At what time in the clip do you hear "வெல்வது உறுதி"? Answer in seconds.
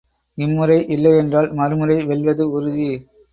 2.05-2.89